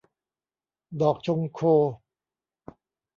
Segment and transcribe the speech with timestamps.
[1.01, 1.59] ดอกชงโค